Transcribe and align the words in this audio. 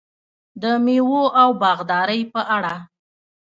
د 0.61 0.63
میوو 0.85 1.23
او 1.41 1.49
باغدارۍ 1.61 2.21
په 2.33 2.41
اړه: 2.55 2.75